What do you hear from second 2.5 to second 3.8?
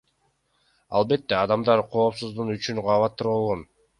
үчүн кабатыр болгон.